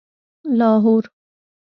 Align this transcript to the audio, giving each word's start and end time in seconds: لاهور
لاهور 0.57 1.03